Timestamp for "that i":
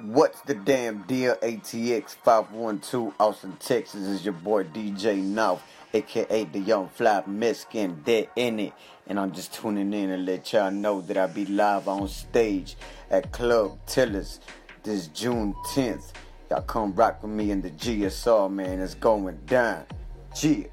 11.02-11.28